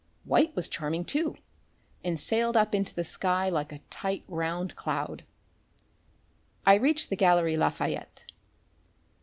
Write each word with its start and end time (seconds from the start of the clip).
White 0.23 0.55
was 0.55 0.67
charming 0.67 1.05
too, 1.05 1.37
and 2.03 2.19
sailed 2.19 2.57
up 2.57 2.73
into 2.73 2.95
the 2.95 3.03
sky 3.03 3.49
like 3.49 3.71
a 3.71 3.81
tight, 3.91 4.23
round 4.27 4.75
cloud 4.75 5.23
I 6.65 6.73
reached 6.73 7.11
the 7.11 7.15
Galleries 7.15 7.59
Lafayette. 7.59 8.25